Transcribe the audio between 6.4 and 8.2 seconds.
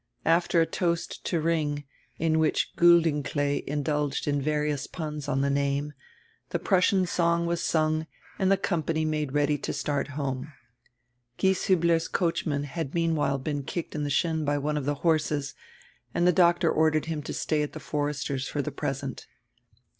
die Prussian song was sung